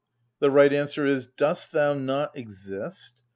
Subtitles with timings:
[0.39, 3.21] —the right answer is, "Dost thou not exist?